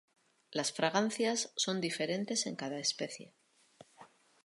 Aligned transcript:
Las 0.49 0.71
fragancias 0.73 1.53
son 1.55 1.79
diferentes 1.79 2.47
en 2.47 2.55
cada 2.55 2.79
especie. 2.79 3.35